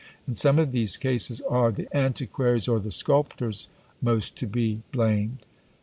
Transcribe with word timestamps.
_In 0.27 0.33
some 0.33 0.57
of 0.57 0.71
these 0.71 0.97
cases, 0.97 1.41
are 1.41 1.71
the 1.71 1.87
antiquaries 1.95 2.67
or 2.67 2.79
the 2.79 2.89
sculptors 2.89 3.67
most 4.01 4.35
to 4.37 4.47
be 4.47 4.81
blamed? 4.91 5.45